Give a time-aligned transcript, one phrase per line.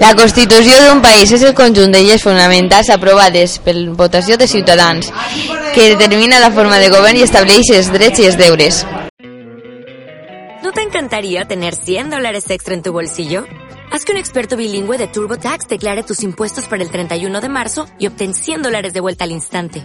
[0.00, 5.10] La Constitució d'un país és el conjunt de lleis fonamentals aprovades per votació de ciutadans,
[5.74, 8.80] que determina la forma de govern i estableix els drets i els deures.
[10.64, 13.44] ¿No te encantaría tener 100 dólares extra en tu bolsillo?
[13.92, 17.86] Haz que un experto bilingüe de TurboTax declare tus impuestos para el 31 de marzo
[17.98, 19.84] y obtén 100 dólares de vuelta al instante.